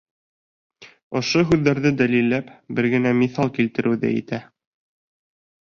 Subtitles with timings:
[1.19, 4.43] Ошо һүҙҙәрҙе дәлилләп бер генә миҫал килтереү ҙә етә.